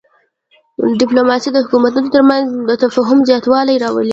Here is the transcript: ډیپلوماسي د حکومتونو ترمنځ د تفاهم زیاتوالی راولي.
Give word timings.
ډیپلوماسي 0.99 1.49
د 1.53 1.57
حکومتونو 1.65 2.07
ترمنځ 2.15 2.45
د 2.69 2.71
تفاهم 2.83 3.19
زیاتوالی 3.29 3.75
راولي. 3.83 4.09